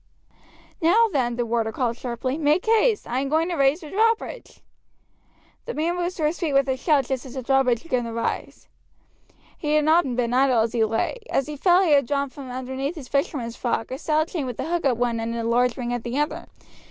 "Now, 0.81 1.09
then," 1.13 1.35
the 1.35 1.45
warder 1.45 1.71
called 1.71 1.95
sharply, 1.95 2.35
"make 2.35 2.65
haste; 2.65 3.05
I 3.07 3.19
am 3.19 3.29
going 3.29 3.47
to 3.49 3.55
raise 3.55 3.81
the 3.81 3.91
drawbridge." 3.91 4.59
The 5.65 5.75
man 5.75 5.95
rose 5.95 6.15
to 6.15 6.25
his 6.25 6.39
feet 6.39 6.53
with 6.53 6.67
a 6.67 6.75
shout 6.75 7.05
just 7.05 7.23
as 7.23 7.35
the 7.35 7.43
drawbridge 7.43 7.83
began 7.83 8.05
to 8.05 8.11
rise. 8.11 8.67
He 9.59 9.75
had 9.75 9.85
not 9.85 10.15
been 10.15 10.33
idle 10.33 10.61
as 10.61 10.73
he 10.73 10.83
lay. 10.83 11.19
As 11.29 11.45
he 11.45 11.55
fell 11.55 11.83
he 11.83 11.91
had 11.91 12.07
drawn 12.07 12.31
from 12.31 12.49
underneath 12.49 12.95
his 12.95 13.07
fisherman's 13.09 13.55
frock 13.55 13.91
a 13.91 13.99
stout 13.99 14.29
chain 14.29 14.47
with 14.47 14.59
a 14.59 14.65
hook 14.67 14.85
at 14.85 14.97
one 14.97 15.19
end 15.19 15.35
and 15.35 15.45
a 15.45 15.47
large 15.47 15.77
ring 15.77 15.93
at 15.93 16.01
the 16.03 16.17
other. 16.17 16.47